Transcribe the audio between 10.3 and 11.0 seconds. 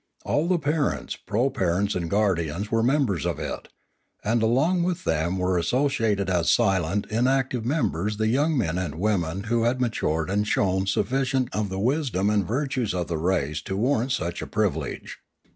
and had shown